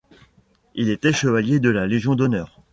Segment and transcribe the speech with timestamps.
[0.73, 2.63] Il était chevalier de la Légion d’honneur.